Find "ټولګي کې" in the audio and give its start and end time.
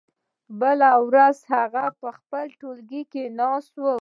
2.59-3.23